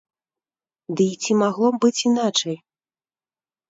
Ды 0.95 1.03
і 1.13 1.21
ці 1.23 1.31
магло 1.43 1.67
быць 1.87 1.95
іначай. 2.09 2.55